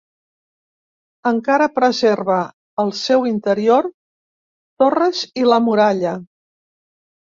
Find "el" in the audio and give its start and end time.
2.85-2.91